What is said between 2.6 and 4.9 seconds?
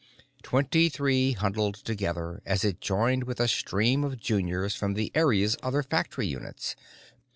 it joined with a stream of juniors